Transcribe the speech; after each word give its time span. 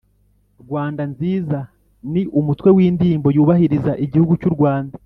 rwanda 0.61 1.03
nziza: 1.11 1.59
ni 2.11 2.21
umutwe 2.39 2.69
w’indirimbo 2.75 3.27
yubahiriza 3.35 3.91
igihugu 4.05 4.33
cy’u 4.41 4.53
rwanda 4.57 4.95